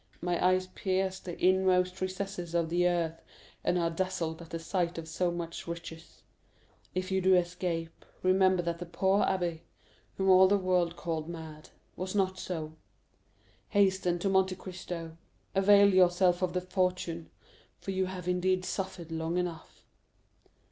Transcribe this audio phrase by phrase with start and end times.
[0.19, 3.21] My eyes pierce the inmost recesses of the earth,
[3.63, 6.23] and are dazzled at the sight of so much riches.
[6.95, 9.59] If you do escape, remember that the poor abbé,
[10.17, 12.73] whom all the world called mad, was not so.
[13.69, 19.85] Hasten to Monte Cristo—avail yourself of the fortune—for you have indeed suffered long enough."